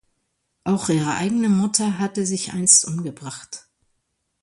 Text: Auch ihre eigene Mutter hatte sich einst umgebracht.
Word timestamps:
Auch 0.63 0.89
ihre 0.89 1.13
eigene 1.13 1.47
Mutter 1.47 1.99
hatte 1.99 2.25
sich 2.25 2.53
einst 2.53 2.85
umgebracht. 2.85 3.67